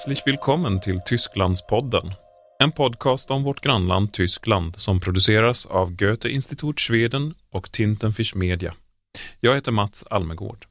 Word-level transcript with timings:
Herzlich 0.00 0.26
willkommen 0.26 0.80
till 0.80 1.00
Tysklandspodden. 1.00 2.12
En 2.62 2.72
podcast 2.72 3.30
om 3.30 3.42
vårt 3.42 3.60
grannland 3.60 4.12
Tyskland 4.12 4.76
som 4.76 5.00
produceras 5.00 5.66
av 5.66 5.96
Goethe-Institut 5.96 6.80
Schweden 6.80 7.34
och 7.50 7.72
Tintenfisch 7.72 8.36
Media. 8.36 8.74
Jag 9.40 9.54
heter 9.54 9.72
Mats 9.72 10.04
Almegård. 10.10 10.66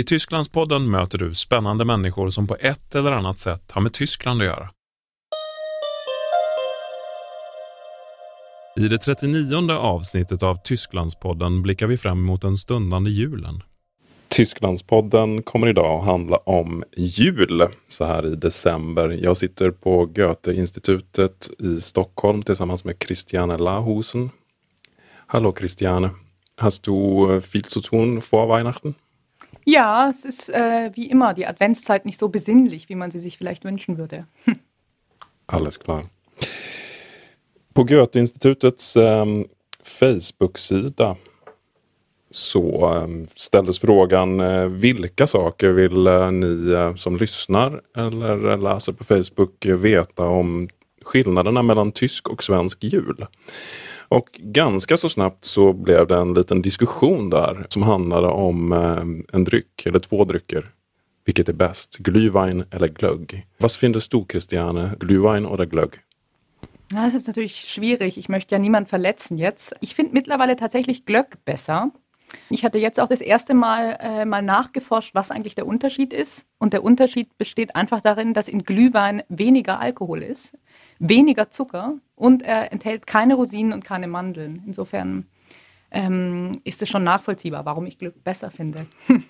I 0.00 0.02
Tysklandspodden 0.02 0.90
möter 0.90 1.18
du 1.18 1.34
spännande 1.34 1.84
människor 1.84 2.30
som 2.30 2.46
på 2.46 2.56
ett 2.60 2.94
eller 2.94 3.12
annat 3.12 3.38
sätt 3.38 3.72
har 3.72 3.80
med 3.80 3.92
Tyskland 3.92 4.42
att 4.42 4.46
göra. 4.46 4.70
I 8.76 8.88
det 8.88 8.98
39 8.98 9.70
avsnittet 9.70 10.42
av 10.42 10.56
Tysklandspodden 10.64 11.62
blickar 11.62 11.86
vi 11.86 11.96
fram 11.96 12.18
emot 12.18 12.42
den 12.42 12.56
stundande 12.56 13.10
julen. 13.10 13.62
Tysklandspodden 14.36 15.42
kommer 15.42 15.68
idag 15.68 15.98
att 15.98 16.04
handla 16.04 16.36
om 16.36 16.84
jul 16.96 17.68
så 17.88 18.04
här 18.04 18.26
i 18.26 18.36
december. 18.36 19.08
Jag 19.08 19.36
sitter 19.36 19.70
på 19.70 20.06
Goethe-institutet 20.06 21.50
i 21.58 21.80
Stockholm 21.80 22.42
tillsammans 22.42 22.84
med 22.84 22.96
Christiane 23.00 23.58
Lahusen. 23.58 24.30
Hallo 25.26 25.54
Christiane, 25.58 26.10
hast 26.56 26.82
du 26.82 27.40
viel 27.40 27.64
zu 27.64 27.80
tun 27.80 28.20
vor 28.20 28.48
Weihnachten? 28.48 28.94
Ja, 29.64 30.10
es 30.10 30.24
ist 30.24 30.50
äh, 30.50 30.90
wie 30.94 31.10
immer 31.10 31.34
die 31.34 31.46
Adventszeit 31.46 32.04
nicht 32.04 32.18
so 32.18 32.28
besinnlich, 32.28 32.88
wie 32.88 32.94
man 32.94 33.10
sie 33.10 33.20
sich 33.20 33.38
vielleicht 33.38 33.64
wünschen 33.64 33.96
würde. 33.96 34.26
Alles 35.46 35.80
klar. 35.80 36.10
På 37.74 37.84
Goethe-institutets 37.84 38.96
ähm, 38.96 39.46
Facebook-sida 39.82 41.16
så 42.30 42.94
eh, 42.94 43.26
ställdes 43.34 43.78
frågan 43.78 44.40
eh, 44.40 44.64
vilka 44.64 45.26
saker 45.26 45.70
vill 45.70 46.06
eh, 46.06 46.30
ni 46.30 46.74
som 46.96 47.16
lyssnar 47.16 47.80
eller 47.96 48.56
läser 48.56 48.92
på 48.92 49.04
Facebook 49.04 49.66
veta 49.66 50.24
om 50.24 50.68
skillnaderna 51.04 51.62
mellan 51.62 51.92
tysk 51.92 52.28
och 52.28 52.44
svensk 52.44 52.84
jul? 52.84 53.26
Och 54.08 54.28
ganska 54.38 54.96
så 54.96 55.08
snabbt 55.08 55.44
så 55.44 55.72
blev 55.72 56.06
det 56.06 56.16
en 56.16 56.34
liten 56.34 56.62
diskussion 56.62 57.30
där 57.30 57.66
som 57.68 57.82
handlade 57.82 58.26
om 58.26 58.72
en 59.32 59.44
dryck 59.44 59.86
eller 59.86 59.98
två 59.98 60.24
drycker. 60.24 60.70
Vilket 61.24 61.48
är 61.48 61.52
bäst? 61.52 61.96
Glühwein 61.98 62.64
eller 62.70 62.88
glögg? 62.88 63.46
Was 63.58 63.76
findest 63.76 64.12
du, 64.12 64.24
Christiane? 64.30 64.90
Glühwein 65.00 65.46
oder 65.46 65.64
glögg? 65.64 66.00
Ja, 66.92 67.04
das 67.04 67.14
ist 67.14 67.26
natürlich 67.26 67.56
schwierig. 67.56 68.16
Ich 68.16 68.28
möchte 68.28 68.54
ja 68.54 68.58
niemand 68.60 68.88
verletzen 68.88 69.38
jetzt. 69.38 69.74
Ich 69.80 69.94
finde 69.94 70.12
mittlerweile 70.12 70.56
tatsächlich 70.56 71.04
Glögg 71.04 71.44
besser. 71.44 71.90
Ich 72.50 72.64
hatte 72.64 72.78
jetzt 72.78 73.00
auch 73.00 73.08
das 73.08 73.20
erste 73.20 73.54
Mal 73.54 73.98
äh, 74.00 74.24
mal 74.24 74.42
nachgeforscht, 74.42 75.14
was 75.14 75.30
eigentlich 75.30 75.54
der 75.54 75.66
Unterschied 75.66 76.12
ist. 76.12 76.46
Und 76.58 76.72
der 76.72 76.84
Unterschied 76.84 77.36
besteht 77.38 77.74
einfach 77.76 78.00
darin, 78.00 78.34
dass 78.34 78.48
in 78.48 78.62
Glühwein 78.62 79.22
weniger 79.28 79.80
Alkohol 79.80 80.22
ist, 80.22 80.56
weniger 80.98 81.50
Zucker 81.50 81.94
und 82.14 82.42
er 82.42 82.72
enthält 82.72 83.06
keine 83.06 83.34
Rosinen 83.34 83.72
und 83.72 83.84
keine 83.84 84.08
Mandeln. 84.08 84.62
Insofern 84.66 85.26
ähm, 85.90 86.52
ist 86.64 86.82
es 86.82 86.88
schon 86.88 87.04
nachvollziehbar, 87.04 87.64
warum 87.64 87.86
ich 87.86 87.98
Glück 87.98 88.22
besser 88.22 88.50
finde. 88.50 88.86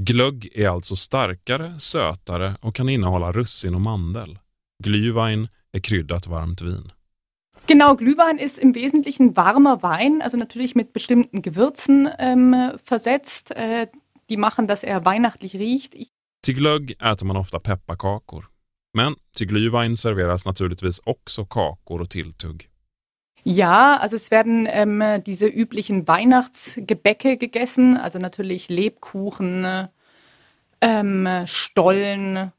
Glögg 0.00 0.48
är 0.54 0.68
alltså 0.68 0.96
starkare, 0.96 1.78
sötare 1.78 2.56
och 2.60 2.76
kan 2.76 2.88
innehålla 2.88 3.32
russin 3.32 3.74
och 3.74 3.80
mandel. 3.80 4.38
Glühwein 4.84 5.48
är 5.72 5.80
kryddat 5.80 6.26
varmt 6.26 6.62
vin. 6.62 6.92
Genau, 7.66 7.96
Glühwein 7.96 8.38
ist 8.38 8.60
im 8.60 8.76
Wesentlichen 8.76 9.36
warmer 9.36 9.82
Wein, 9.82 10.22
also 10.22 10.36
natürlich 10.36 10.76
mit 10.76 10.92
bestimmten 10.92 11.42
Gewürzen 11.42 12.08
ähm, 12.18 12.72
versetzt. 12.84 13.50
Äh, 13.50 13.88
die 14.30 14.36
machen, 14.36 14.66
dass 14.66 14.82
er 14.82 15.04
weihnachtlich 15.04 15.54
riecht. 15.54 15.94
Ich 15.94 16.10
till 16.42 16.54
glögg 16.54 16.96
äter 17.00 17.26
man 17.26 17.36
ofta 17.36 17.58
pepparkakor. 17.58 18.44
Men 18.92 19.16
till 19.32 19.46
Glühwein 19.46 19.96
serveras 19.96 20.44
naturligtvis 20.44 21.00
också 21.04 21.44
kakor 21.44 22.00
och 22.00 22.08
tilltugg. 22.08 22.68
Ja, 23.42 23.96
also 23.98 24.16
es 24.16 24.30
werden 24.30 24.66
ähm, 24.68 25.22
diese 25.24 25.46
üblichen 25.46 26.08
Weihnachtsgebäcke 26.08 27.36
gegessen, 27.36 27.96
also 27.96 28.18
natürlich 28.18 28.68
Lebkuchen, 28.68 29.88
ähm, 30.80 31.28
Stollen 31.46 32.52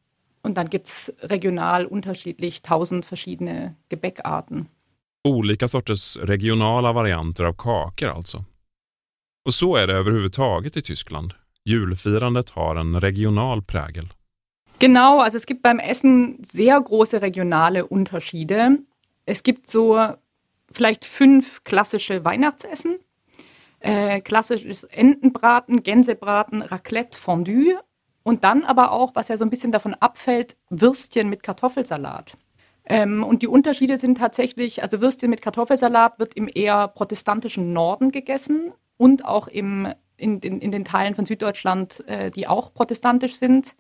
und 0.44 0.58
dann 0.58 0.70
gibt 0.70 0.88
es 0.88 1.14
regional 1.22 1.86
unterschiedlich 1.86 2.62
tausend 2.62 3.06
verschiedene 3.06 3.76
Gebäckarten. 3.90 4.70
Olika 5.28 5.68
sorters 5.68 6.18
regionala 6.18 6.94
varianter 6.94 7.44
av 7.46 7.54
kakor 7.54 8.10
alltså. 8.10 8.46
Och 9.46 9.54
så 9.54 9.76
är 9.76 9.88
det 9.88 9.94
överhuvudtaget 9.94 10.78
i 10.78 10.82
Tyskland. 10.82 11.34
Julfirandet 11.66 12.50
har 12.50 12.76
en 12.76 13.00
regional 13.00 13.62
prägel. 13.62 14.08
Genau, 14.80 15.20
also 15.20 15.38
es 15.38 15.46
gibt 15.46 15.62
beim 15.62 15.80
Essen 15.80 16.44
sehr 16.44 16.82
große 16.82 17.22
regionale 17.22 17.84
Unterschiede. 17.84 18.78
Es 19.26 19.44
gibt 19.44 19.68
so 19.68 20.00
vielleicht 20.72 21.06
fünf 21.06 21.64
klassische 21.64 22.24
Weihnachtsessen. 22.24 23.00
Äh, 23.80 24.22
klassisches 24.22 24.84
Entenbraten, 24.84 25.84
Gänsebraten, 25.84 26.62
Raclette, 26.62 27.18
Fondue 27.18 27.80
und 28.24 28.44
dann 28.44 28.64
aber 28.64 28.92
auch, 28.92 29.16
was 29.16 29.28
ja 29.28 29.38
so 29.38 29.46
ein 29.46 29.50
bisschen 29.50 29.72
davon 29.72 29.94
abfällt, 29.94 30.58
Würstchen 30.70 31.30
mit 31.30 31.44
Kartoffelsalat. 31.44 32.38
Ähm, 32.90 33.24
und 33.24 33.42
die 33.42 33.48
Unterschiede 33.48 33.98
sind 33.98 34.18
tatsächlich, 34.18 34.82
also 34.82 35.02
Würstchen 35.02 35.30
mit 35.30 35.42
Kartoffelsalat 35.42 36.20
wird 36.20 36.36
im 36.36 36.50
eher 36.54 36.88
protestantischen 36.88 37.74
Norden 37.74 38.12
gegessen 38.12 38.72
und 38.96 39.26
auch 39.26 39.50
im, 39.50 39.94
in, 40.16 40.40
in, 40.40 40.62
in 40.62 40.72
den 40.72 40.86
Teilen 40.86 41.14
von 41.14 41.26
Süddeutschland, 41.26 42.08
äh, 42.08 42.32
die 42.32 42.48
auch 42.48 42.74
protestantisch 42.74 43.36
sind. 43.36 43.76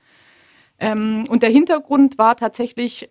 Ähm, 0.78 1.26
und 1.30 1.42
der 1.42 1.50
Hintergrund 1.50 2.18
war 2.18 2.36
tatsächlich 2.36 3.10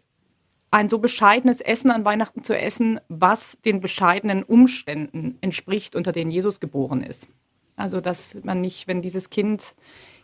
ein 0.71 0.91
so 0.91 0.99
bescheidenes 0.99 1.63
Essen 1.63 1.91
an 1.91 2.05
Weihnachten 2.05 2.43
zu 2.43 2.57
essen, 2.59 3.01
was 3.09 3.59
den 3.65 3.81
bescheidenen 3.81 4.43
Umständen 4.43 5.39
entspricht, 5.41 5.97
unter 5.97 6.13
denen 6.13 6.31
Jesus 6.31 6.61
geboren 6.61 7.03
ist. 7.03 7.29
Also 7.75 8.03
dass 8.03 8.37
man 8.43 8.61
nicht, 8.61 8.87
wenn 8.87 9.01
dieses 9.01 9.31
Kind 9.31 9.75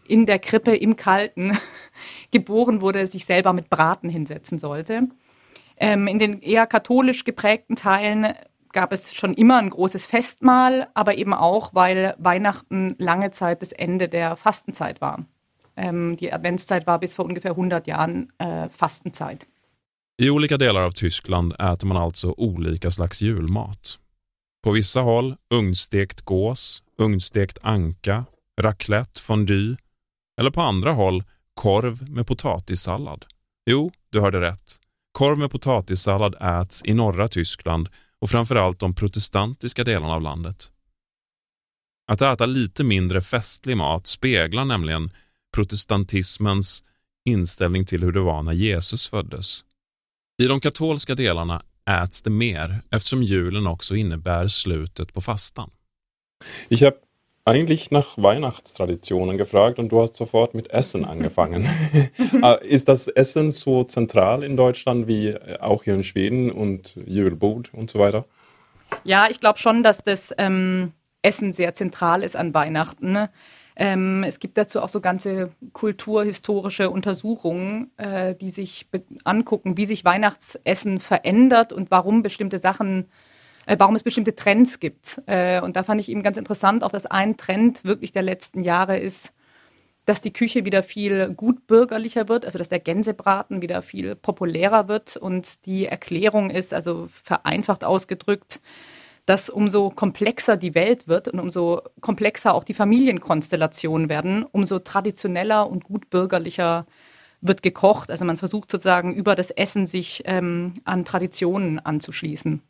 in 0.06 0.26
der 0.26 0.38
Krippe 0.38 0.76
im 0.76 0.96
Kalten 0.96 1.56
geboren 2.30 2.82
wurde, 2.82 3.06
sich 3.06 3.24
selber 3.24 3.54
mit 3.54 3.70
Braten 3.70 4.10
hinsetzen 4.10 4.58
sollte. 4.58 5.08
Ähm, 5.82 6.06
in 6.06 6.20
den 6.20 6.40
eher 6.40 6.68
katholisch 6.68 7.24
geprägten 7.24 7.74
Teilen 7.74 8.34
gab 8.72 8.92
es 8.92 9.14
schon 9.14 9.34
immer 9.34 9.58
ein 9.58 9.68
großes 9.68 10.06
Festmahl, 10.06 10.86
aber 10.94 11.18
eben 11.18 11.34
auch, 11.34 11.74
weil 11.74 12.14
Weihnachten 12.18 12.94
lange 12.98 13.32
Zeit 13.32 13.62
das 13.62 13.72
Ende 13.72 14.08
der 14.08 14.36
Fastenzeit 14.36 15.00
war. 15.00 15.26
Ähm, 15.76 16.16
die 16.16 16.32
Adventszeit 16.32 16.86
war 16.86 17.00
bis 17.00 17.16
vor 17.16 17.24
ungefähr 17.24 17.50
100 17.50 17.88
Jahren 17.88 18.32
äh, 18.38 18.68
Fastenzeit. 18.68 19.48
I 20.22 20.30
olika 20.30 20.56
delar 20.56 20.86
av 20.86 20.92
Tyskland 20.92 21.54
äter 21.58 21.86
man 21.86 21.96
alltså 21.96 22.34
olika 22.36 22.90
slags 22.90 23.20
julmat. 23.20 23.98
På 24.62 24.70
vissa 24.70 25.00
håll 25.00 25.36
ugnstekt 25.50 26.24
gås, 26.24 26.82
ugnstekt 26.96 27.58
anka, 27.62 28.26
raclette, 28.60 29.20
fondue 29.20 29.76
eller 30.38 30.50
på 30.50 30.60
andra 30.60 30.92
håll 30.92 31.24
korv 31.54 32.10
med 32.10 32.26
potatissallad. 32.26 33.24
Jo, 33.66 33.90
du 34.10 34.20
hörde 34.20 34.40
rätt. 34.40 34.81
Korv 35.12 35.38
med 35.38 35.50
potatissallad 35.50 36.34
äts 36.62 36.82
i 36.84 36.94
norra 36.94 37.28
Tyskland 37.28 37.88
och 38.18 38.30
framförallt 38.30 38.78
de 38.78 38.94
protestantiska 38.94 39.84
delarna 39.84 40.14
av 40.14 40.22
landet. 40.22 40.70
Att 42.12 42.22
äta 42.22 42.46
lite 42.46 42.84
mindre 42.84 43.20
festlig 43.20 43.76
mat 43.76 44.06
speglar 44.06 44.64
nämligen 44.64 45.10
protestantismens 45.54 46.84
inställning 47.24 47.86
till 47.86 48.02
hur 48.02 48.12
det 48.12 48.20
var 48.20 48.42
när 48.42 48.52
Jesus 48.52 49.08
föddes. 49.08 49.64
I 50.42 50.46
de 50.46 50.60
katolska 50.60 51.14
delarna 51.14 51.62
äts 51.90 52.22
det 52.22 52.30
mer 52.30 52.80
eftersom 52.90 53.22
julen 53.22 53.66
också 53.66 53.96
innebär 53.96 54.46
slutet 54.46 55.12
på 55.12 55.20
fastan. 55.20 55.70
Ich 56.68 56.82
habe 56.82 56.96
eigentlich 57.44 57.90
nach 57.90 58.16
Weihnachtstraditionen 58.16 59.36
gefragt 59.36 59.78
und 59.78 59.90
du 59.90 60.00
hast 60.00 60.14
sofort 60.14 60.54
mit 60.54 60.70
Essen 60.70 61.04
angefangen. 61.04 61.68
Ah, 62.40 62.54
ist 62.54 62.88
das 62.88 63.06
Essen 63.08 63.50
so 63.50 63.84
zentral 63.84 64.42
in 64.42 64.56
Deutschland 64.56 65.06
wie 65.06 65.28
äh, 65.28 65.58
auch 65.60 65.84
hier 65.84 65.94
in 65.94 66.02
Schweden 66.02 66.50
und 66.50 66.96
Julbord 67.06 67.72
und 67.72 67.90
so 67.90 67.98
weiter? 67.98 68.24
Ja, 69.04 69.28
ich 69.30 69.38
glaube 69.38 69.58
schon, 69.58 69.82
dass 69.82 70.02
das 70.02 70.34
ähm, 70.38 70.92
Essen 71.22 71.52
sehr 71.52 71.74
zentral 71.74 72.22
ist 72.22 72.34
an 72.34 72.52
Weihnachten. 72.54 73.12
Ne? 73.12 73.30
Ähm, 73.76 74.24
es 74.24 74.40
gibt 74.40 74.58
dazu 74.58 74.80
auch 74.80 74.88
so 74.88 75.00
ganze 75.00 75.52
kulturhistorische 75.72 76.90
Untersuchungen, 76.90 77.92
äh, 77.96 78.34
die 78.34 78.50
sich 78.50 78.88
angucken, 79.24 79.76
wie 79.76 79.86
sich 79.86 80.04
Weihnachtsessen 80.04 80.98
verändert 80.98 81.72
und 81.72 81.90
warum 81.90 82.22
bestimmte 82.22 82.58
Sachen 82.58 83.04
äh, 83.04 83.06
warum 83.66 83.94
es 83.94 84.02
bestimmte 84.02 84.34
Trends 84.34 84.80
gibt. 84.80 85.20
Äh, 85.26 85.60
und 85.60 85.76
da 85.76 85.82
fand 85.82 86.00
ich 86.00 86.08
eben 86.08 86.22
ganz 86.22 86.36
interessant, 86.36 86.84
auch 86.84 86.90
dass 86.90 87.06
ein 87.06 87.36
Trend 87.36 87.84
wirklich 87.84 88.12
der 88.12 88.22
letzten 88.22 88.62
Jahre 88.62 88.98
ist, 88.98 89.32
dass 90.04 90.20
die 90.20 90.32
Küche 90.32 90.64
wieder 90.64 90.82
viel 90.82 91.32
gutbürgerlicher 91.32 92.28
wird, 92.28 92.44
also 92.44 92.58
dass 92.58 92.68
der 92.68 92.80
Gänsebraten 92.80 93.62
wieder 93.62 93.82
viel 93.82 94.16
populärer 94.16 94.88
wird. 94.88 95.16
Und 95.16 95.64
die 95.66 95.86
Erklärung 95.86 96.50
ist, 96.50 96.74
also 96.74 97.08
vereinfacht 97.10 97.84
ausgedrückt, 97.84 98.60
dass 99.26 99.48
umso 99.48 99.90
komplexer 99.90 100.56
die 100.56 100.74
Welt 100.74 101.06
wird 101.06 101.28
und 101.28 101.38
umso 101.38 101.82
komplexer 102.00 102.54
auch 102.54 102.64
die 102.64 102.74
Familienkonstellationen 102.74 104.08
werden, 104.08 104.44
umso 104.44 104.80
traditioneller 104.80 105.70
und 105.70 105.84
gutbürgerlicher 105.84 106.86
wird 107.40 107.62
gekocht. 107.62 108.10
Also 108.10 108.24
man 108.24 108.36
versucht 108.36 108.70
sozusagen 108.70 109.14
über 109.14 109.36
das 109.36 109.50
Essen 109.50 109.86
sich 109.86 110.22
ähm, 110.26 110.74
an 110.84 111.04
Traditionen 111.04 111.78
anzuschließen. 111.78 112.62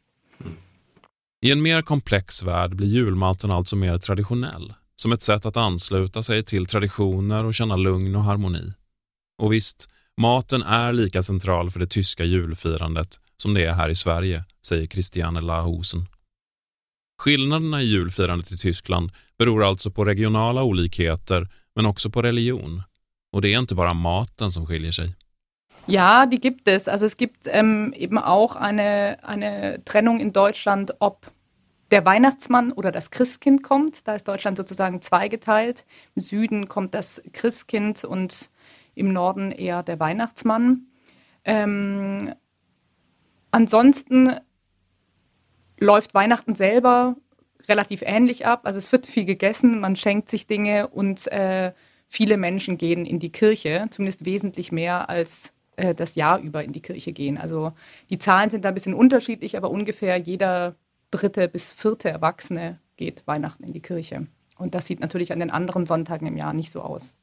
I 1.44 1.52
en 1.52 1.62
mer 1.62 1.82
komplex 1.82 2.42
värld 2.42 2.76
blir 2.76 2.88
julmaten 2.88 3.50
alltså 3.50 3.76
mer 3.76 3.98
traditionell, 3.98 4.72
som 4.96 5.12
ett 5.12 5.22
sätt 5.22 5.46
att 5.46 5.56
ansluta 5.56 6.22
sig 6.22 6.42
till 6.42 6.66
traditioner 6.66 7.44
och 7.44 7.54
känna 7.54 7.76
lugn 7.76 8.16
och 8.16 8.24
harmoni. 8.24 8.72
Och 9.38 9.52
visst, 9.52 9.88
maten 10.16 10.62
är 10.62 10.92
lika 10.92 11.22
central 11.22 11.70
för 11.70 11.80
det 11.80 11.86
tyska 11.86 12.24
julfirandet 12.24 13.20
som 13.36 13.54
det 13.54 13.64
är 13.64 13.72
här 13.72 13.88
i 13.88 13.94
Sverige, 13.94 14.44
säger 14.66 14.86
Christiane 14.86 15.40
Lahusen. 15.40 16.06
Skillnaderna 17.22 17.82
i 17.82 17.84
julfirandet 17.84 18.52
i 18.52 18.56
Tyskland 18.56 19.10
beror 19.38 19.64
alltså 19.64 19.90
på 19.90 20.04
regionala 20.04 20.62
olikheter 20.62 21.48
men 21.74 21.86
också 21.86 22.10
på 22.10 22.22
religion. 22.22 22.82
Och 23.32 23.42
det 23.42 23.54
är 23.54 23.58
inte 23.58 23.74
bara 23.74 23.94
maten 23.94 24.50
som 24.50 24.66
skiljer 24.66 24.92
sig. 24.92 25.14
Ja, 25.86 26.26
die 26.26 26.40
gibt 26.40 26.68
es. 26.68 26.88
Also 26.88 27.06
es 27.06 27.16
gibt 27.16 27.46
ähm, 27.46 27.92
eben 27.96 28.18
auch 28.18 28.56
eine, 28.56 29.18
eine 29.22 29.84
Trennung 29.84 30.20
in 30.20 30.32
Deutschland, 30.32 30.94
ob 31.00 31.30
der 31.90 32.04
Weihnachtsmann 32.04 32.72
oder 32.72 32.90
das 32.90 33.10
Christkind 33.10 33.62
kommt. 33.62 34.06
Da 34.08 34.14
ist 34.14 34.26
Deutschland 34.26 34.56
sozusagen 34.56 35.02
zweigeteilt. 35.02 35.84
Im 36.14 36.22
Süden 36.22 36.68
kommt 36.68 36.94
das 36.94 37.20
Christkind 37.32 38.04
und 38.04 38.50
im 38.94 39.12
Norden 39.12 39.52
eher 39.52 39.82
der 39.82 40.00
Weihnachtsmann. 40.00 40.86
Ähm, 41.44 42.34
ansonsten 43.50 44.36
läuft 45.78 46.14
Weihnachten 46.14 46.54
selber 46.54 47.16
relativ 47.68 48.02
ähnlich 48.02 48.46
ab. 48.46 48.62
Also 48.64 48.78
es 48.78 48.92
wird 48.92 49.06
viel 49.06 49.24
gegessen, 49.24 49.80
man 49.80 49.96
schenkt 49.96 50.28
sich 50.28 50.46
Dinge 50.46 50.88
und 50.88 51.26
äh, 51.28 51.72
viele 52.08 52.36
Menschen 52.36 52.78
gehen 52.78 53.04
in 53.04 53.18
die 53.18 53.32
Kirche, 53.32 53.86
zumindest 53.90 54.24
wesentlich 54.24 54.72
mehr 54.72 55.08
als 55.10 55.52
äh, 55.82 55.94
das 55.94 56.14
Jahr 56.14 56.38
über 56.40 56.62
in 56.64 56.72
die 56.72 56.80
Kirche 56.80 57.12
gehen. 57.12 57.36
Also 57.38 57.72
die 58.08 58.18
Zahlen 58.18 58.50
sind 58.50 58.64
da 58.64 58.68
ein 58.68 58.74
bisschen 58.74 58.94
unterschiedlich, 58.94 59.56
aber 59.56 59.70
ungefähr 59.70 60.16
jeder 60.16 60.76
dritte 61.10 61.48
bis 61.48 61.72
vierte 61.72 62.08
Erwachsene 62.08 62.78
geht 62.96 63.26
Weihnachten 63.26 63.64
in 63.64 63.72
die 63.72 63.82
Kirche. 63.82 64.26
Und 64.56 64.74
das 64.74 64.86
sieht 64.86 65.00
natürlich 65.00 65.32
an 65.32 65.40
den 65.40 65.50
anderen 65.50 65.86
Sonntagen 65.86 66.26
im 66.26 66.36
Jahr 66.36 66.52
nicht 66.52 66.72
so 66.72 66.82
aus. 66.82 67.16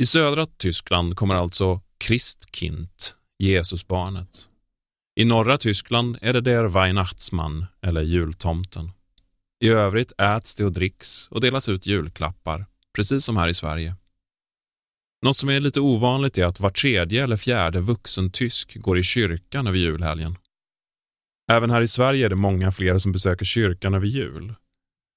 I 0.00 0.04
södra 0.04 0.46
Tyskland 0.58 1.16
kommer 1.16 1.36
alltså 1.36 1.80
Christkind, 1.98 3.16
Jesusbarnet. 3.38 4.48
I 5.16 5.24
norra 5.24 5.56
Tyskland 5.56 6.18
är 6.20 6.32
det 6.32 6.44
der 6.44 6.74
Weihnachtsmann, 6.74 7.66
eller 7.80 8.02
jultomten. 8.02 8.92
I 9.60 9.68
övrigt 9.68 10.12
äts 10.18 10.54
det 10.54 10.64
och 10.64 10.72
dricks 10.72 11.28
och 11.28 11.40
delas 11.40 11.68
ut 11.68 11.86
julklappar, 11.86 12.66
precis 12.92 13.24
som 13.24 13.36
här 13.36 13.48
i 13.48 13.54
Sverige. 13.54 13.96
Något 15.22 15.36
som 15.36 15.48
är 15.48 15.60
lite 15.60 15.80
ovanligt 15.80 16.38
är 16.38 16.44
att 16.44 16.60
var 16.60 16.70
tredje 16.70 17.24
eller 17.24 17.36
fjärde 17.36 17.80
vuxen 17.80 18.30
tysk 18.30 18.76
går 18.80 18.98
i 18.98 19.02
kyrkan 19.02 19.66
över 19.66 19.78
julhelgen. 19.78 20.36
Även 21.52 21.70
här 21.70 21.80
i 21.80 21.86
Sverige 21.86 22.24
är 22.24 22.28
det 22.28 22.36
många 22.36 22.70
fler 22.70 22.98
som 22.98 23.12
besöker 23.12 23.44
kyrkan 23.44 23.94
över 23.94 24.06
jul. 24.06 24.54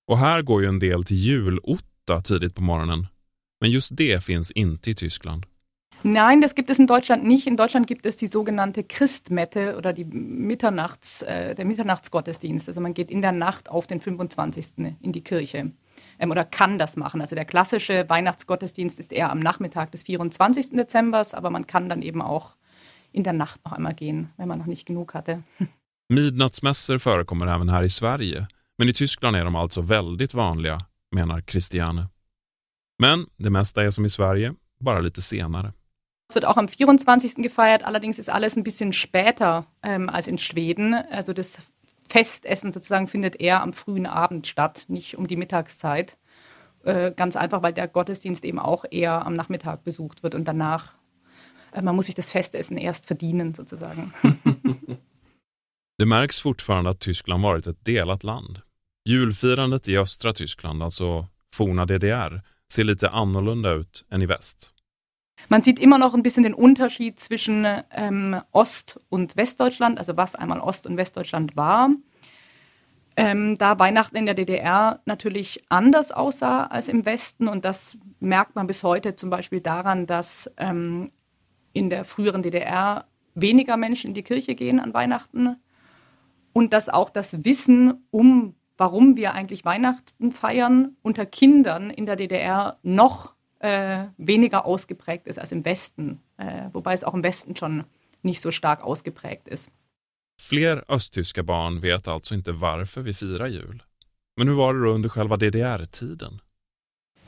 Och 0.08 0.18
här 0.18 0.42
går 0.42 0.62
ju 0.62 0.68
en 0.68 0.80
del 0.80 1.04
till 1.04 1.18
julotta 1.18 2.22
tidigt 2.22 2.56
på 2.56 2.62
morgonen. 2.62 3.08
Men 3.62 3.72
just 3.72 3.98
det 3.98 4.24
finns 4.24 4.52
inte 4.52 4.90
i 4.90 4.94
Tyskland. 4.94 5.46
Nein, 6.02 6.42
das 6.42 6.56
gibt 6.56 6.70
es 6.70 6.80
in 6.80 6.88
Deutschland 6.88 7.24
nicht. 7.24 7.48
In 7.48 7.56
Deutschland 7.56 7.88
gibt 7.88 8.06
es 8.06 8.18
die 8.18 8.28
sogenannte 8.28 8.84
Christmette 8.84 9.76
oder 9.78 9.94
die 9.94 10.06
Mitternachts, 10.06 11.22
äh, 11.22 11.56
der 11.56 11.66
Mitternachtsgottesdienst. 11.66 12.68
Also 12.68 12.82
man 12.82 12.94
geht 12.94 13.12
in 13.12 13.22
der 13.22 13.32
Nacht 13.32 13.70
auf 13.70 13.88
den 13.88 14.02
25. 14.02 14.98
in 15.02 15.12
die 15.12 15.22
Kirche 15.22 15.72
ähm, 16.22 16.32
oder 16.32 16.46
kann 16.46 16.78
das 16.78 16.96
machen. 16.96 17.20
Also 17.20 17.36
der 17.36 17.46
klassische 17.46 18.06
Weihnachtsgottesdienst 18.08 19.00
ist 19.00 19.12
eher 19.12 19.32
am 19.32 19.40
Nachmittag 19.40 19.92
des 19.92 20.04
24. 20.04 20.70
Dezember, 20.70 21.26
aber 21.34 21.50
man 21.50 21.68
kann 21.68 21.90
dann 21.90 22.02
eben 22.02 22.22
auch 22.22 22.56
in 23.12 23.24
der 23.24 23.34
Nacht 23.34 23.60
noch 23.66 23.74
einmal 23.74 23.94
gehen, 23.94 24.30
wenn 24.38 24.48
man 24.48 24.60
noch 24.60 24.68
nicht 24.68 24.86
genug 24.86 25.14
hatte. 25.14 25.44
Midnattsmässor 26.10 27.00
förekommer 27.00 27.48
även 27.48 27.70
här 27.70 27.84
i 27.84 27.90
Sverige, 27.90 28.48
men 28.78 28.90
i 28.90 28.94
Tyskland 28.94 29.36
är 29.36 29.46
de 29.46 29.56
alltså 29.56 29.82
väldigt 29.82 30.34
vanliga, 30.34 30.78
menar 31.16 31.42
Christiane. 31.42 32.10
Men 33.00 33.28
det 33.38 33.50
mesta 33.50 33.84
är 33.84 33.90
som 33.90 34.06
i 34.06 34.10
Sverige, 34.10 34.54
bara 34.80 35.00
lite 35.00 35.22
senare. 35.22 35.74
Es 36.30 36.36
wird 36.36 36.46
auch 36.46 36.58
am 36.58 36.68
24. 36.68 37.36
gefeiert, 37.44 37.84
allerdings 37.84 38.20
ist 38.20 38.30
alles 38.30 38.56
ein 38.56 38.64
bisschen 38.64 38.94
später 38.94 39.66
ähm, 39.84 40.10
als 40.10 40.28
in 40.28 40.38
Schweden. 40.38 40.94
Also 40.94 41.34
das 41.34 41.60
Festessen 42.12 42.74
sozusagen 42.74 43.08
findet 43.08 43.38
eher 43.38 43.62
am 43.62 43.72
frühen 43.72 44.06
Abend 44.06 44.46
statt, 44.46 44.84
nicht 44.90 45.18
um 45.18 45.28
die 45.28 45.38
Mittagszeit. 45.38 46.18
Äh, 46.84 47.14
ganz 47.16 47.38
einfach, 47.38 47.64
weil 47.64 47.72
der 47.72 47.88
Gottesdienst 47.88 48.44
eben 48.44 48.60
auch 48.60 48.84
eher 48.90 49.26
am 49.26 49.34
Nachmittag 49.34 49.86
besucht 49.86 50.22
wird 50.22 50.36
und 50.36 50.46
danach, 50.46 50.98
äh, 51.72 51.82
man 51.82 51.96
muss 51.96 52.08
sich 52.08 52.16
das 52.16 52.32
Festessen 52.32 52.78
erst 52.78 53.08
verdienen 53.08 53.54
sozusagen. 53.54 54.14
Det 55.98 56.06
märks 56.06 56.40
fortfarande 56.40 56.90
att 56.90 57.00
Tyskland 57.00 57.44
varit 57.44 57.68
ett 57.68 57.86
delat 57.86 58.24
land. 58.24 58.62
Julfirandet 59.06 59.90
i 59.90 59.98
östra 59.98 60.34
Tyskland, 60.34 60.84
alltså 60.84 61.28
forna 61.54 61.86
DDR, 61.86 62.42
ser 62.74 62.84
lite 62.84 63.10
annorlunda 63.10 63.72
ut 63.72 64.06
än 64.10 64.22
i 64.22 64.26
väst. 64.26 64.74
Man 65.50 65.62
sieht 65.62 65.80
immer 65.80 65.98
noch 65.98 66.14
ein 66.14 66.24
bisschen 66.24 66.44
den 66.44 66.54
Unterschied 66.54 67.20
zwischen 67.20 67.66
ähm, 67.92 68.42
Ost- 68.52 69.00
und 69.10 69.36
Westdeutschland, 69.36 69.98
also 69.98 70.18
was 70.18 70.36
einmal 70.36 70.60
Ost- 70.60 70.88
und 70.88 70.98
Westdeutschland 70.98 71.56
war. 71.56 71.90
Ähm, 73.18 73.58
da 73.58 73.78
Weihnachten 73.78 74.16
in 74.16 74.26
der 74.26 74.36
DDR 74.36 75.02
natürlich 75.06 75.64
anders 75.68 76.12
aussah 76.12 76.66
als 76.68 76.88
im 76.88 77.06
Westen 77.06 77.50
und 77.50 77.66
das 77.66 77.98
merkt 78.22 78.56
man 78.56 78.68
bis 78.68 78.84
heute 78.84 79.16
zum 79.16 79.30
Beispiel 79.30 79.60
daran, 79.60 80.08
dass 80.08 80.50
ähm, 80.58 81.12
in 81.74 81.90
der 81.90 82.06
früheren 82.06 82.42
DDR 82.42 83.06
weniger 83.36 83.76
Menschen 83.76 84.10
in 84.10 84.14
die 84.14 84.24
Kirche 84.24 84.56
gehen 84.56 84.80
an 84.80 84.94
Weihnachten 84.94 85.58
und 86.54 86.74
dass 86.74 86.90
auch 86.90 87.10
das 87.10 87.44
Wissen 87.44 88.06
um, 88.12 88.56
warum 88.78 89.18
wir 89.18 89.34
eigentlich 89.34 89.66
Weihnachten 89.66 90.32
feiern, 90.32 90.96
unter 91.02 91.26
Kindern 91.26 91.90
in 91.90 92.06
der 92.06 92.16
DDR 92.16 92.78
noch 92.82 93.36
äh, 93.62 94.06
weniger 94.18 94.66
ausgeprägt 94.66 95.28
ist 95.28 95.40
als 95.40 95.52
im 95.52 95.64
Westen, 95.66 96.20
äh, 96.38 96.70
wobei 96.74 96.94
es 96.94 97.04
auch 97.04 97.14
im 97.14 97.24
Westen 97.24 97.56
schon 97.56 97.84
nicht 98.24 98.42
so 98.42 98.52
stark 98.52 98.84
ausgeprägt 98.84 99.48
ist. 99.48 99.72
Fler 100.42 100.84
östtyska 100.88 101.44
barn 101.44 101.82
vet 101.82 102.08
alltså 102.08 102.36
inte 102.36 102.52
varför 102.52 103.02
vi 103.02 103.14
firar 103.14 103.48
jul. 103.48 103.84
Men 104.38 104.48
hur 104.48 104.56
var 104.56 104.74
det 104.74 104.82
då 104.82 104.92
under 104.92 105.10
själva 105.10 105.38
DDR-tiden? 105.38 106.42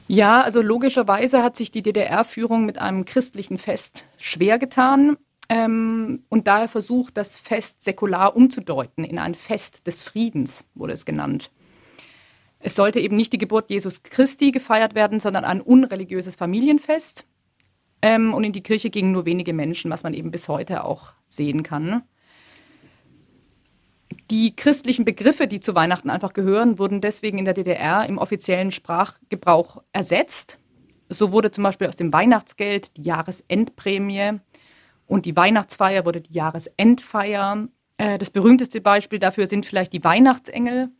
Ja, 0.07 0.41
also 0.41 0.61
logischerweise 0.61 1.43
hat 1.43 1.55
sich 1.55 1.71
die 1.71 1.81
DDR-Führung 1.81 2.65
mit 2.65 2.77
einem 2.77 3.05
christlichen 3.05 3.57
Fest 3.57 4.05
schwer 4.17 4.57
getan 4.57 5.17
ähm, 5.49 6.23
und 6.29 6.47
daher 6.47 6.67
versucht, 6.67 7.15
das 7.17 7.37
Fest 7.37 7.83
säkular 7.83 8.35
umzudeuten 8.35 9.03
in 9.03 9.19
ein 9.19 9.35
Fest 9.35 9.85
des 9.85 10.03
Friedens, 10.03 10.65
wurde 10.73 10.93
es 10.93 11.05
genannt. 11.05 11.51
Es 12.65 12.75
sollte 12.75 13.01
eben 13.01 13.17
nicht 13.17 13.33
die 13.33 13.37
Geburt 13.37 13.69
Jesus 13.69 14.03
Christi 14.03 14.51
gefeiert 14.51 14.95
werden, 14.95 15.19
sondern 15.19 15.43
ein 15.43 15.59
unreligiöses 15.59 16.37
Familienfest. 16.37 17.25
Ähm, 18.01 18.33
und 18.33 18.45
in 18.45 18.53
die 18.53 18.63
Kirche 18.63 18.89
gingen 18.89 19.11
nur 19.11 19.25
wenige 19.25 19.51
Menschen, 19.51 19.91
was 19.91 20.03
man 20.03 20.13
eben 20.13 20.31
bis 20.31 20.47
heute 20.47 20.85
auch 20.85 21.11
sehen 21.27 21.63
kann. 21.63 22.03
Die 24.31 24.55
christlichen 24.55 25.03
Begriffe, 25.03 25.47
die 25.47 25.59
zu 25.59 25.75
Weihnachten 25.75 26.09
einfach 26.09 26.31
gehören, 26.31 26.79
wurden 26.79 27.01
deswegen 27.01 27.37
in 27.37 27.43
der 27.43 27.53
DDR 27.53 28.05
im 28.05 28.17
offiziellen 28.17 28.71
Sprachgebrauch 28.71 29.83
ersetzt. 29.91 30.57
So 31.09 31.33
wurde 31.33 31.51
zum 31.51 31.65
Beispiel 31.65 31.87
aus 31.87 31.97
dem 31.97 32.13
Weihnachtsgeld 32.13 32.95
die 32.95 33.03
Jahresendprämie 33.03 34.39
und 35.05 35.25
die 35.25 35.35
Weihnachtsfeier 35.35 36.05
wurde 36.05 36.21
die 36.21 36.33
Jahresendfeier. 36.33 37.67
Äh, 37.97 38.17
das 38.17 38.29
berühmteste 38.29 38.79
Beispiel 38.79 39.19
dafür 39.19 39.47
sind 39.47 39.65
vielleicht 39.65 39.91
die 39.91 40.03
Weihnachtsengel, 40.03 40.91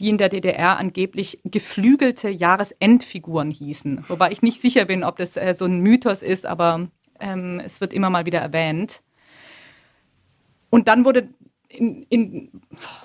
die 0.00 0.10
in 0.10 0.18
der 0.18 0.28
DDR 0.28 0.78
angeblich 0.78 1.40
geflügelte 1.44 2.28
Jahresendfiguren 2.28 3.50
hießen. 3.50 4.04
Wobei 4.08 4.30
ich 4.30 4.42
nicht 4.42 4.60
sicher 4.60 4.84
bin, 4.84 5.04
ob 5.04 5.16
das 5.16 5.36
äh, 5.36 5.54
so 5.54 5.64
ein 5.64 5.80
Mythos 5.80 6.22
ist, 6.22 6.46
aber 6.46 6.88
ähm, 7.20 7.60
es 7.64 7.80
wird 7.80 7.92
immer 7.92 8.10
mal 8.10 8.26
wieder 8.26 8.40
erwähnt. 8.40 9.02
Und 10.70 10.88
dann 10.88 11.04
wurde 11.04 11.28
in, 11.68 12.04
in, 12.08 12.50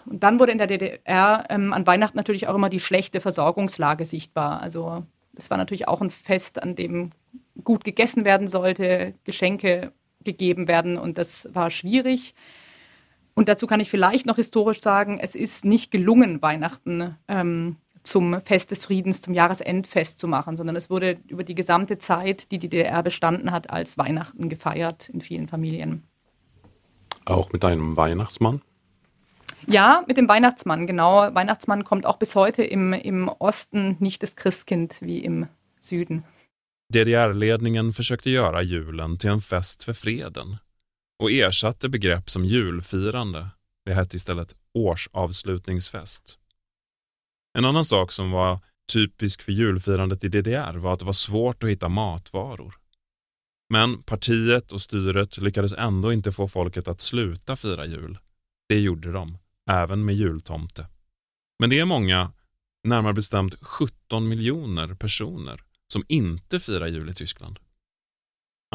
dann 0.05 0.39
wurde 0.39 0.51
in 0.51 0.57
der 0.57 0.67
DDR 0.67 1.45
ähm, 1.49 1.73
an 1.73 1.87
Weihnachten 1.87 2.17
natürlich 2.17 2.47
auch 2.47 2.55
immer 2.55 2.69
die 2.69 2.79
schlechte 2.79 3.21
Versorgungslage 3.21 4.05
sichtbar. 4.05 4.61
Also 4.61 5.03
das 5.33 5.49
war 5.49 5.57
natürlich 5.57 5.87
auch 5.87 6.01
ein 6.01 6.09
Fest, 6.09 6.61
an 6.61 6.75
dem 6.75 7.11
gut 7.63 7.83
gegessen 7.83 8.25
werden 8.25 8.47
sollte, 8.47 9.13
Geschenke 9.23 9.91
gegeben 10.23 10.67
werden 10.67 10.97
und 10.97 11.17
das 11.17 11.49
war 11.53 11.69
schwierig. 11.69 12.35
Und 13.41 13.49
dazu 13.49 13.65
kann 13.65 13.79
ich 13.79 13.89
vielleicht 13.89 14.27
noch 14.27 14.35
historisch 14.35 14.81
sagen, 14.81 15.17
es 15.17 15.33
ist 15.33 15.65
nicht 15.65 15.89
gelungen, 15.89 16.43
Weihnachten 16.43 17.17
ähm, 17.27 17.77
zum 18.03 18.39
Fest 18.41 18.69
des 18.69 18.85
Friedens, 18.85 19.23
zum 19.23 19.33
Jahresendfest 19.33 20.19
zu 20.19 20.27
machen, 20.27 20.57
sondern 20.57 20.75
es 20.75 20.91
wurde 20.91 21.17
über 21.27 21.43
die 21.43 21.55
gesamte 21.55 21.97
Zeit, 21.97 22.51
die 22.51 22.59
die 22.59 22.69
DDR 22.69 23.01
bestanden 23.01 23.51
hat, 23.51 23.71
als 23.71 23.97
Weihnachten 23.97 24.47
gefeiert 24.47 25.09
in 25.09 25.21
vielen 25.21 25.47
Familien. 25.47 26.03
Auch 27.25 27.51
mit 27.51 27.65
einem 27.65 27.97
Weihnachtsmann? 27.97 28.61
Ja, 29.65 30.03
mit 30.07 30.17
dem 30.17 30.27
Weihnachtsmann, 30.27 30.85
genau. 30.85 31.33
Weihnachtsmann 31.33 31.83
kommt 31.83 32.05
auch 32.05 32.17
bis 32.17 32.35
heute 32.35 32.63
im, 32.63 32.93
im 32.93 33.27
Osten 33.27 33.95
nicht 33.97 34.21
das 34.21 34.35
Christkind 34.35 34.97
wie 35.01 35.17
im 35.17 35.47
Süden. 35.79 36.25
DDR-ledningen 36.89 37.91
försökte 37.91 38.29
göra 38.29 38.61
julen 38.61 39.17
till 39.17 39.31
en 39.31 39.41
fest 39.41 39.83
för 39.83 39.93
freden 39.93 40.59
och 41.21 41.31
ersatte 41.31 41.89
begrepp 41.89 42.29
som 42.29 42.45
julfirande. 42.45 43.47
Det 43.85 43.93
hette 43.93 44.15
istället 44.15 44.55
årsavslutningsfest. 44.73 46.39
En 47.57 47.65
annan 47.65 47.85
sak 47.85 48.11
som 48.11 48.31
var 48.31 48.59
typisk 48.93 49.41
för 49.41 49.51
julfirandet 49.51 50.23
i 50.23 50.27
DDR 50.27 50.77
var 50.77 50.93
att 50.93 50.99
det 50.99 51.05
var 51.05 51.13
svårt 51.13 51.63
att 51.63 51.69
hitta 51.69 51.89
matvaror. 51.89 52.75
Men 53.69 54.03
partiet 54.03 54.71
och 54.71 54.81
styret 54.81 55.37
lyckades 55.37 55.73
ändå 55.73 56.13
inte 56.13 56.31
få 56.31 56.47
folket 56.47 56.87
att 56.87 57.01
sluta 57.01 57.55
fira 57.55 57.85
jul. 57.85 58.17
Det 58.69 58.79
gjorde 58.79 59.11
de, 59.11 59.37
även 59.69 60.05
med 60.05 60.15
jultomte. 60.15 60.87
Men 61.59 61.69
det 61.69 61.79
är 61.79 61.85
många, 61.85 62.31
närmare 62.83 63.13
bestämt 63.13 63.55
17 63.61 64.27
miljoner 64.27 64.93
personer, 64.93 65.61
som 65.93 66.05
inte 66.07 66.59
firar 66.59 66.87
jul 66.87 67.09
i 67.09 67.13
Tyskland. 67.13 67.59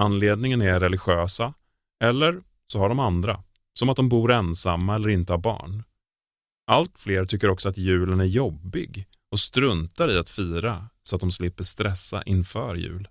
Anledningen 0.00 0.62
är 0.62 0.81
religiösa, 0.81 1.55
eller 2.00 2.43
så 2.73 2.79
har 2.79 2.88
de 2.88 3.00
andra, 3.00 3.43
som 3.73 3.88
att 3.88 3.97
de 3.97 4.09
bor 4.09 4.33
ensamma 4.33 4.95
eller 4.95 5.09
inte 5.09 5.33
har 5.33 5.38
barn. 5.38 5.83
Allt 6.67 6.99
fler 6.99 7.25
tycker 7.25 7.50
också 7.50 7.69
att 7.69 7.79
julen 7.79 8.21
är 8.21 8.25
jobbig 8.25 9.07
och 9.31 9.41
struntar 9.41 10.11
i 10.11 10.19
att 10.19 10.31
fira 10.31 10.88
så 11.03 11.17
att 11.17 11.21
de 11.21 11.31
slipper 11.31 11.65
stressa 11.65 12.23
inför 12.23 12.75
jul. 12.75 13.09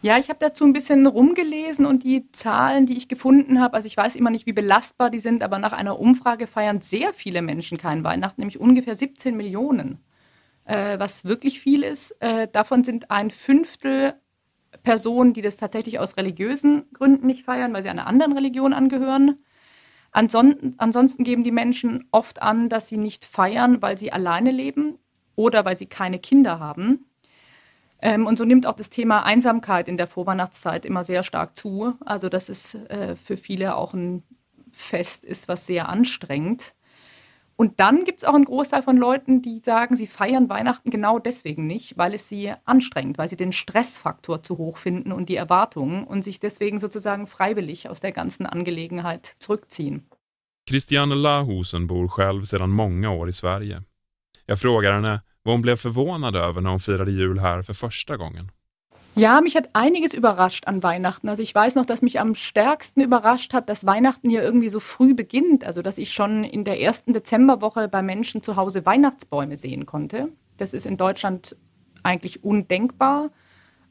Ja, 0.00 0.18
ich 0.18 0.28
habe 0.28 0.38
dazu 0.38 0.64
ein 0.64 0.74
bisschen 0.74 1.06
rumgelesen 1.06 1.86
und 1.86 2.04
die 2.04 2.30
Zahlen, 2.30 2.84
die 2.84 2.94
ich 2.94 3.08
gefunden 3.08 3.58
habe, 3.58 3.74
also 3.74 3.86
ich 3.86 3.96
weiß 3.96 4.16
immer 4.16 4.28
nicht, 4.28 4.44
wie 4.44 4.52
belastbar 4.52 5.08
die 5.08 5.18
sind, 5.18 5.42
aber 5.42 5.58
nach 5.58 5.72
einer 5.72 5.98
Umfrage 5.98 6.46
feiern 6.46 6.82
sehr 6.82 7.14
viele 7.14 7.40
Menschen 7.40 7.78
kein 7.78 8.04
Weihnachten, 8.04 8.42
nämlich 8.42 8.60
ungefähr 8.60 8.96
17 8.96 9.34
Millionen, 9.34 10.04
äh, 10.64 10.98
was 10.98 11.24
wirklich 11.24 11.58
viel 11.58 11.82
ist. 11.82 12.14
Äh, 12.20 12.48
davon 12.52 12.84
sind 12.84 13.10
ein 13.10 13.30
Fünftel 13.30 14.12
Personen, 14.84 15.32
die 15.32 15.42
das 15.42 15.56
tatsächlich 15.56 15.98
aus 15.98 16.16
religiösen 16.16 16.84
Gründen 16.92 17.26
nicht 17.26 17.44
feiern, 17.44 17.72
weil 17.72 17.82
sie 17.82 17.88
einer 17.88 18.06
anderen 18.06 18.34
Religion 18.34 18.72
angehören. 18.72 19.38
Ansonsten, 20.12 21.24
geben 21.24 21.42
die 21.42 21.50
Menschen 21.50 22.06
oft 22.12 22.40
an, 22.40 22.68
dass 22.68 22.88
sie 22.88 22.98
nicht 22.98 23.24
feiern, 23.24 23.82
weil 23.82 23.98
sie 23.98 24.12
alleine 24.12 24.52
leben 24.52 24.98
oder 25.34 25.64
weil 25.64 25.76
sie 25.76 25.86
keine 25.86 26.20
Kinder 26.20 26.60
haben. 26.60 27.06
Ähm, 28.00 28.26
und 28.26 28.38
so 28.38 28.44
nimmt 28.44 28.66
auch 28.66 28.74
das 28.74 28.90
Thema 28.90 29.24
Einsamkeit 29.24 29.88
in 29.88 29.96
der 29.96 30.06
Vorweihnachtszeit 30.06 30.84
immer 30.84 31.02
sehr 31.02 31.24
stark 31.24 31.56
zu. 31.56 31.94
Also 32.04 32.28
dass 32.28 32.48
es 32.48 32.74
äh, 32.74 33.16
für 33.16 33.36
viele 33.36 33.74
auch 33.74 33.94
ein 33.94 34.22
Fest 34.72 35.24
ist, 35.24 35.48
was 35.48 35.66
sehr 35.66 35.88
anstrengend. 35.88 36.74
Und 37.56 37.78
dann 37.78 38.04
gibt 38.04 38.18
es 38.18 38.24
auch 38.24 38.34
einen 38.34 38.44
Großteil 38.44 38.82
von 38.82 38.96
Leuten, 38.96 39.40
die 39.40 39.60
sagen, 39.64 39.96
sie 39.96 40.06
feiern 40.06 40.48
Weihnachten 40.48 40.90
genau 40.90 41.18
deswegen 41.18 41.66
nicht, 41.66 41.96
weil 41.96 42.14
es 42.14 42.28
sie 42.28 42.52
anstrengt, 42.64 43.16
weil 43.16 43.28
sie 43.28 43.36
den 43.36 43.52
Stressfaktor 43.52 44.42
zu 44.42 44.58
hoch 44.58 44.78
finden 44.78 45.12
und 45.12 45.28
die 45.28 45.36
Erwartungen 45.36 46.04
und 46.04 46.24
sich 46.24 46.40
deswegen 46.40 46.80
sozusagen 46.80 47.26
freiwillig 47.26 47.88
aus 47.88 48.00
der 48.00 48.12
ganzen 48.12 48.46
Angelegenheit 48.46 49.26
zurückziehen. 49.38 50.08
Christiane 50.66 51.14
Lahusen 51.14 51.86
bor 51.86 52.08
själv 52.08 52.46
sedan 52.46 52.70
många 52.70 53.10
år 53.10 53.28
i 53.28 53.32
Sverige. 53.32 53.82
Jag 54.46 54.58
frågar 54.58 54.92
henne 54.92 55.22
vad 55.42 55.54
hon 55.54 55.62
blev 55.62 55.76
förvånad 55.76 56.36
över 56.36 56.60
när 56.60 56.70
hon 56.70 56.80
firade 56.80 57.10
jul 57.10 57.38
här 57.38 57.62
för 57.62 57.74
första 57.74 58.16
gången. 58.16 58.50
Ja, 59.16 59.40
mich 59.40 59.54
hat 59.54 59.70
einiges 59.74 60.12
überrascht 60.12 60.66
an 60.66 60.82
Weihnachten. 60.82 61.28
Also 61.28 61.42
ich 61.42 61.54
weiß 61.54 61.76
noch, 61.76 61.86
dass 61.86 62.02
mich 62.02 62.18
am 62.18 62.34
stärksten 62.34 63.00
überrascht 63.00 63.54
hat, 63.54 63.68
dass 63.68 63.86
Weihnachten 63.86 64.28
hier 64.28 64.42
irgendwie 64.42 64.68
so 64.68 64.80
früh 64.80 65.14
beginnt. 65.14 65.64
Also 65.64 65.82
dass 65.82 65.98
ich 65.98 66.12
schon 66.12 66.42
in 66.42 66.64
der 66.64 66.80
ersten 66.80 67.12
Dezemberwoche 67.12 67.88
bei 67.88 68.02
Menschen 68.02 68.42
zu 68.42 68.56
Hause 68.56 68.84
Weihnachtsbäume 68.84 69.56
sehen 69.56 69.86
konnte. 69.86 70.30
Das 70.56 70.74
ist 70.74 70.86
in 70.86 70.96
Deutschland 70.96 71.56
eigentlich 72.02 72.42
undenkbar, 72.42 73.30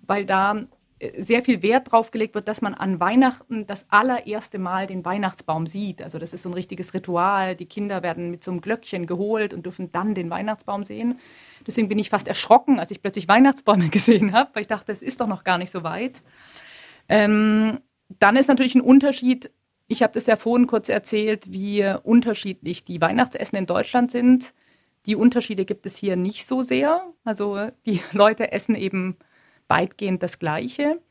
weil 0.06 0.26
da 0.26 0.66
sehr 1.18 1.44
viel 1.44 1.62
Wert 1.62 1.92
drauf 1.92 2.12
gelegt 2.12 2.36
wird, 2.36 2.48
dass 2.48 2.62
man 2.62 2.74
an 2.74 3.00
Weihnachten 3.00 3.66
das 3.68 3.86
allererste 3.90 4.60
Mal 4.60 4.88
den 4.88 5.04
Weihnachtsbaum 5.06 5.68
sieht. 5.68 6.02
Also 6.02 6.20
das 6.20 6.34
ist 6.34 6.44
so 6.44 6.50
ein 6.50 6.54
richtiges 6.54 6.94
Ritual. 6.94 7.56
Die 7.56 7.66
Kinder 7.66 8.04
werden 8.04 8.32
mit 8.32 8.44
so 8.44 8.52
einem 8.52 8.62
Glöckchen 8.62 9.08
geholt 9.08 9.54
und 9.54 9.66
dürfen 9.66 9.92
dann 9.92 10.14
den 10.14 10.30
Weihnachtsbaum 10.30 10.84
sehen. 10.84 11.20
Deswegen 11.66 11.90
bin 11.90 12.00
ich 12.00 12.10
fast 12.10 12.28
erschrocken, 12.28 12.80
als 12.80 12.92
ich 12.92 13.02
plötzlich 13.02 13.28
Weihnachtsbäume 13.28 13.90
gesehen 13.92 14.34
habe, 14.34 14.52
weil 14.54 14.62
ich 14.62 14.68
dachte, 14.68 14.92
es 14.92 15.02
ist 15.02 15.22
doch 15.22 15.28
noch 15.28 15.44
gar 15.44 15.58
nicht 15.58 15.72
so 15.72 15.84
weit. 15.84 16.22
Ähm, 17.10 17.80
dann 18.20 18.36
ist 18.36 18.48
natürlich 18.48 18.76
ein 18.76 18.82
Unterschied, 18.82 19.52
ich 19.88 20.02
habe 20.04 20.14
das 20.14 20.26
ja 20.26 20.36
vorhin 20.36 20.68
kurz 20.68 20.90
erzählt, 20.90 21.52
wie 21.52 21.86
unterschiedlich 22.04 22.84
die 22.84 23.02
Weihnachtsessen 23.02 23.58
in 23.58 23.66
Deutschland 23.66 24.12
sind. 24.12 24.54
Die 25.06 25.16
Unterschiede 25.16 25.66
gibt 25.66 25.86
es 25.86 25.98
hier 25.98 26.16
nicht 26.16 26.48
so 26.48 26.62
sehr. 26.62 27.06
Also 27.24 27.70
die 27.86 28.02
Leute 28.12 28.52
essen 28.52 28.76
eben 28.76 29.18
weitgehend 29.74 30.22
das 30.22 30.38
Gleiche. 30.40 31.02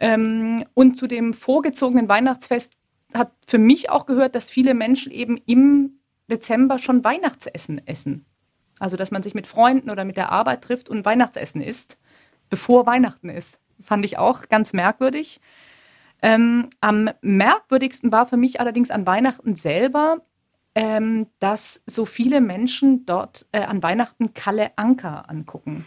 Ähm, 0.00 0.64
und 0.74 0.96
zu 0.96 1.06
dem 1.06 1.32
vorgezogenen 1.32 2.08
Weihnachtsfest 2.08 2.76
hat 3.14 3.32
für 3.46 3.58
mich 3.58 3.88
auch 3.90 4.06
gehört, 4.06 4.34
dass 4.34 4.50
viele 4.50 4.74
Menschen 4.74 5.12
eben 5.12 5.38
im 5.46 6.00
Dezember 6.28 6.78
schon 6.78 7.04
Weihnachtsessen 7.04 7.86
essen. 7.86 8.26
Also, 8.78 8.96
dass 8.96 9.10
man 9.10 9.22
sich 9.22 9.34
mit 9.34 9.46
Freunden 9.46 9.88
oder 9.88 10.04
mit 10.04 10.16
der 10.16 10.32
Arbeit 10.32 10.62
trifft 10.62 10.90
und 10.90 11.04
Weihnachtsessen 11.04 11.62
isst, 11.62 11.96
bevor 12.50 12.84
Weihnachten 12.86 13.30
ist. 13.30 13.58
Fand 13.80 14.04
ich 14.04 14.18
auch 14.18 14.48
ganz 14.48 14.72
merkwürdig. 14.72 15.40
Ähm, 16.22 16.70
am 16.80 17.08
merkwürdigsten 17.22 18.10
war 18.12 18.26
für 18.26 18.36
mich 18.36 18.60
allerdings 18.60 18.90
an 18.90 19.06
Weihnachten 19.06 19.54
selber, 19.54 20.18
ähm, 20.74 21.28
dass 21.38 21.80
so 21.86 22.04
viele 22.04 22.40
Menschen 22.40 23.06
dort 23.06 23.46
äh, 23.52 23.62
an 23.62 23.82
Weihnachten 23.82 24.34
Kalle 24.34 24.76
Anker 24.76 25.30
angucken. 25.30 25.86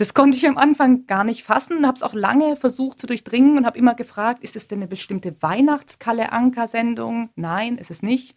Das 0.00 0.14
konnte 0.14 0.38
ich 0.38 0.48
am 0.48 0.56
Anfang 0.56 1.06
gar 1.06 1.24
nicht 1.24 1.44
fassen, 1.44 1.86
habe 1.86 1.94
es 1.94 2.02
auch 2.02 2.14
lange 2.14 2.56
versucht 2.56 2.98
zu 2.98 3.06
durchdringen 3.06 3.58
und 3.58 3.66
habe 3.66 3.76
immer 3.76 3.94
gefragt, 3.94 4.42
ist 4.42 4.56
es 4.56 4.66
denn 4.66 4.78
eine 4.78 4.86
bestimmte 4.86 5.36
Weihnachtskalle-Anker-Sendung? 5.42 7.28
Nein, 7.36 7.76
ist 7.76 7.90
es 7.90 8.02
nicht. 8.02 8.34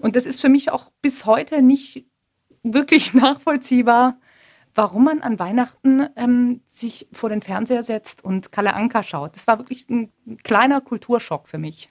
Und 0.00 0.16
das 0.16 0.26
ist 0.26 0.40
für 0.40 0.48
mich 0.48 0.72
auch 0.72 0.90
bis 1.00 1.26
heute 1.26 1.62
nicht 1.62 2.06
wirklich 2.64 3.14
nachvollziehbar, 3.24 4.18
warum 4.74 5.04
man 5.04 5.20
an 5.20 5.38
Weihnachten 5.38 6.08
ähm, 6.16 6.60
sich 6.66 7.06
vor 7.12 7.28
den 7.28 7.40
Fernseher 7.40 7.84
setzt 7.84 8.24
und 8.24 8.50
Kalle 8.50 8.74
Anka 8.74 9.04
schaut. 9.04 9.36
Das 9.36 9.46
war 9.46 9.60
wirklich 9.60 9.88
ein 9.88 10.10
kleiner 10.42 10.80
Kulturschock 10.80 11.46
für 11.46 11.58
mich. 11.58 11.88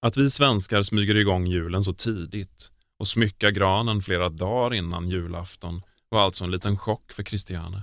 Att 0.00 0.16
vi 0.16 0.30
svenskar 0.30 0.82
smyger 0.82 1.16
igång 1.16 1.46
julen 1.46 1.82
så 1.82 1.92
tidigt 1.92 2.72
och 2.98 3.06
smyckar 3.06 3.50
granen 3.50 4.00
flera 4.00 4.28
dagar 4.30 4.72
innan 4.72 5.08
julafton 5.08 5.82
var 6.14 6.24
alltså 6.24 6.44
en 6.44 6.50
liten 6.50 6.76
chock 6.76 7.12
för 7.12 7.22
Christiane. 7.22 7.82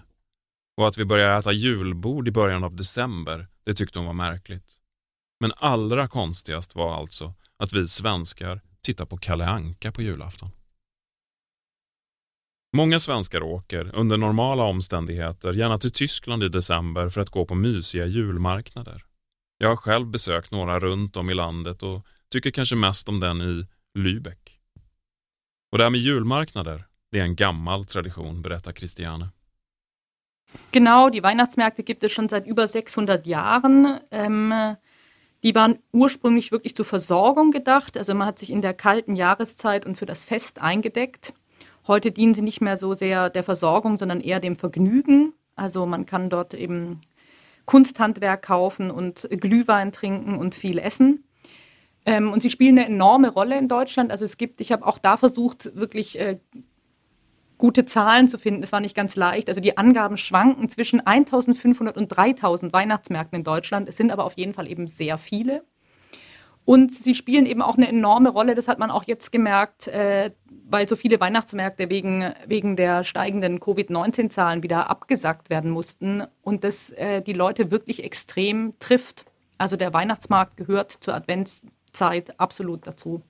Och 0.78 0.88
att 0.88 0.98
vi 0.98 1.06
började 1.06 1.38
äta 1.38 1.52
julbord 1.52 2.28
i 2.28 2.32
början 2.32 2.64
av 2.64 2.76
december, 2.76 3.48
det 3.64 3.74
tyckte 3.74 4.00
hon 4.00 4.06
var 4.06 4.14
märkligt. 4.14 4.80
Men 5.40 5.52
allra 5.56 6.08
konstigast 6.08 6.76
var 6.76 6.96
alltså 6.96 7.34
att 7.58 7.74
vi 7.74 7.88
svenskar 7.88 8.62
tittar 8.82 9.06
på 9.06 9.18
Kalle 9.18 9.46
Anka 9.46 9.92
på 9.92 10.02
julafton. 10.02 10.50
Många 12.78 13.00
svenskar 13.00 13.44
åker, 13.44 13.96
under 13.96 14.18
normala 14.18 14.64
omständigheter, 14.64 15.54
gärna 15.54 15.78
till 15.80 15.92
Tyskland 15.92 16.44
i 16.44 16.50
december 16.50 17.10
för 17.10 17.22
att 17.22 17.30
gå 17.30 17.46
på 17.46 17.56
mysiga 17.56 18.06
julmarknader. 18.06 19.06
Jag 19.58 19.70
har 19.70 19.76
själv 19.76 20.08
besökt 20.08 20.52
några 20.52 20.80
runt 20.80 21.18
om 21.18 21.30
i 21.30 21.34
landet 21.34 21.84
och 21.84 22.06
tycker 22.30 22.52
kanske 22.52 22.76
mest 22.76 23.10
om 23.10 23.20
den 23.20 23.42
i 23.42 23.68
Lübeck. 23.98 24.58
Och 25.72 25.78
det 25.78 25.84
här 25.84 25.92
med 25.92 26.00
julmarknader, 26.00 26.86
det 27.12 27.20
är 27.20 27.24
en 27.24 27.36
gammal 27.36 27.86
tradition, 27.86 28.42
berättar 28.42 28.72
Christiane. 28.72 29.30
Genau, 30.72 31.10
die 31.10 31.24
Weihnachtsmärkte 31.24 31.84
gibt 31.84 32.04
es 32.04 32.12
schon 32.12 32.30
seit 32.30 32.48
über 32.48 32.68
600 32.68 33.26
Jahren. 33.28 34.00
Ähm, 34.12 34.76
die 35.44 35.56
waren 35.56 35.80
ursprünglich 35.92 36.52
wirklich 36.52 36.76
zur 36.76 36.86
Versorgung 36.86 37.52
gedacht. 37.52 37.98
Also 37.98 38.14
man 38.14 38.28
hat 38.28 38.40
sich 38.40 38.50
in 38.50 38.62
der 38.62 38.74
kalten 38.74 39.16
Jahreszeit 39.16 39.86
und 39.86 39.98
für 39.98 40.06
das 40.06 40.24
Fest 40.24 40.62
eingedeckt. 40.62 41.34
Heute 41.88 42.12
dienen 42.12 42.34
sie 42.34 42.42
nicht 42.42 42.62
mehr 42.62 42.78
so 42.78 42.94
sehr 42.94 43.30
der 43.30 43.44
Versorgung, 43.44 43.98
sondern 43.98 44.22
eher 44.22 44.40
dem 44.40 44.56
Vergnügen. 44.56 45.34
Also 45.56 45.86
man 45.86 46.06
kann 46.06 46.30
dort 46.30 46.54
eben 46.54 47.02
Kunsthandwerk 47.66 48.44
kaufen 48.44 48.92
und 48.92 49.28
Glühwein 49.32 49.92
trinken 49.92 50.38
und 50.38 50.56
viel 50.56 50.78
essen. 50.78 51.24
Ähm, 52.06 52.32
und 52.32 52.42
sie 52.42 52.52
spielen 52.52 52.78
eine 52.78 52.88
enorme 52.88 53.30
Rolle 53.30 53.58
in 53.58 53.68
Deutschland. 53.68 54.12
Also 54.12 54.26
es 54.26 54.38
gibt, 54.38 54.62
ich 54.62 54.72
habe 54.72 54.86
auch 54.86 54.98
da 54.98 55.18
versucht, 55.18 55.76
wirklich 55.76 56.20
äh, 56.20 56.40
gute 57.62 57.86
Zahlen 57.86 58.28
zu 58.28 58.40
finden. 58.40 58.62
Das 58.62 58.72
war 58.72 58.82
nicht 58.82 58.96
ganz 58.96 59.16
leicht. 59.16 59.48
Also 59.48 59.62
die 59.62 59.78
Angaben 59.78 60.18
schwanken 60.18 60.68
zwischen 60.68 61.00
1500 61.00 61.96
und 61.96 62.08
3000 62.08 62.74
Weihnachtsmärkten 62.74 63.38
in 63.38 63.44
Deutschland. 63.44 63.88
Es 63.88 63.98
sind 63.98 64.12
aber 64.12 64.26
auf 64.26 64.36
jeden 64.36 64.54
Fall 64.54 64.68
eben 64.68 64.88
sehr 64.88 65.20
viele. 65.20 65.64
Und 66.66 66.92
sie 66.92 67.14
spielen 67.14 67.46
eben 67.46 67.62
auch 67.62 67.78
eine 67.78 67.88
enorme 67.88 68.30
Rolle, 68.30 68.56
das 68.56 68.68
hat 68.68 68.80
man 68.80 68.90
auch 68.92 69.04
jetzt 69.06 69.32
gemerkt, 69.32 69.88
äh, 69.88 70.32
weil 70.70 70.88
so 70.90 70.96
viele 70.96 71.20
Weihnachtsmärkte 71.20 71.90
wegen, 71.90 72.34
wegen 72.48 72.76
der 72.76 73.04
steigenden 73.04 73.60
Covid-19-Zahlen 73.60 74.64
wieder 74.64 74.90
abgesagt 74.90 75.50
werden 75.50 75.72
mussten 75.72 76.24
und 76.42 76.64
das 76.64 76.90
äh, 76.92 77.22
die 77.22 77.34
Leute 77.34 77.72
wirklich 77.72 78.04
extrem 78.04 78.74
trifft. 78.80 79.26
Also 79.58 79.76
der 79.76 79.94
Weihnachtsmarkt 79.94 80.58
gehört 80.58 80.92
zur 80.92 81.14
Adventszeit 81.14 82.40
absolut 82.40 82.88
dazu. 82.88 83.22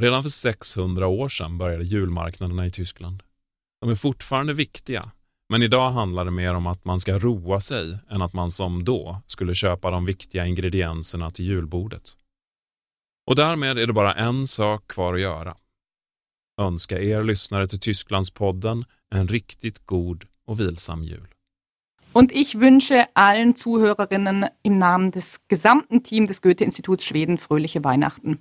Redan 0.00 0.22
för 0.22 0.30
600 0.30 1.08
år 1.08 1.28
sedan 1.28 1.58
började 1.58 1.84
julmarknaderna 1.84 2.66
i 2.66 2.70
Tyskland. 2.70 3.22
De 3.80 3.90
är 3.90 3.94
fortfarande 3.94 4.52
viktiga, 4.52 5.10
Men 5.52 5.62
idag 5.62 5.90
handlar 5.90 6.24
det 6.24 6.30
mer 6.30 6.54
om 6.54 6.66
att 6.66 6.84
man 6.84 7.00
ska 7.00 7.18
roa 7.18 7.60
sig 7.60 7.98
än 8.10 8.22
att 8.22 8.32
man 8.32 8.50
som 8.50 8.84
då 8.84 9.22
skulle 9.26 9.54
köpa 9.54 9.90
de 9.90 10.04
viktiga 10.04 10.46
ingredienserna 10.46 11.30
till 11.30 11.44
julbordet. 11.44 12.16
Och 13.26 13.36
därmed 13.36 13.78
är 13.78 13.86
det 13.86 13.92
bara 13.92 14.14
en 14.14 14.46
sak 14.46 14.88
kvar 14.88 15.14
att 15.14 15.20
göra. 15.20 15.56
Önska 16.60 17.00
er 17.00 17.20
lyssnare 17.20 17.66
till 17.66 17.80
Tysklandspodden 17.80 18.84
en 19.14 19.28
riktigt 19.28 19.86
god 19.86 20.24
och 20.46 20.60
vilsam 20.60 21.04
jul. 21.04 21.28
Und 22.12 22.32
ich 22.32 22.54
wünsche 22.54 23.06
allen 23.12 23.56
Zuhörerinnen 23.56 24.46
im 24.62 24.78
Namen 24.78 25.10
des 25.10 25.40
gesamten 25.48 26.02
Teams 26.02 26.28
des 26.28 26.40
Goethe-Instituts 26.40 27.04
Schweden 27.04 27.38
fröhliche 27.38 27.84
Weihnachten. 27.84 28.38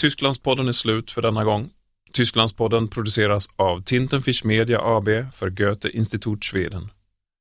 Tysklandspodden 0.00 0.68
är 0.68 0.72
slut 0.72 1.10
för 1.10 1.22
denna 1.22 1.44
gång. 1.44 1.70
Tysklandspodden 2.12 2.88
produceras 2.88 3.48
av 3.56 3.82
Tintenfisch 3.82 4.44
Media 4.44 4.80
AB 4.80 5.08
för 5.32 5.50
Goethe-Institut 5.50 6.44
Schweden. 6.44 6.90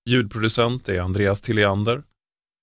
Ljudproducent 0.10 0.90
är 0.90 1.00
Andreas 1.00 1.42
Tilliander. 1.42 2.04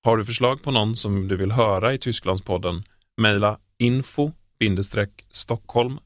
Har 0.04 0.16
du 0.16 0.24
förslag 0.24 0.62
på 0.62 0.70
någon 0.70 0.96
som 0.96 1.28
du 1.28 1.36
vill 1.36 1.52
höra 1.52 1.94
i 1.94 1.98
Tysklandspodden? 1.98 2.82
Mejla 3.16 3.58
info-stockholm 3.78 5.98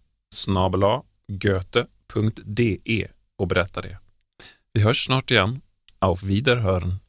goethe.de 1.29 3.07
och 3.39 3.49
berätta 3.49 3.83
det. 3.83 3.99
Vi 4.73 4.81
hörs 4.81 5.05
snart 5.05 5.31
igen. 5.31 5.61
Auf 5.99 6.23
Wiederhören! 6.23 7.00